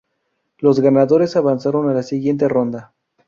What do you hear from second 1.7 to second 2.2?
a la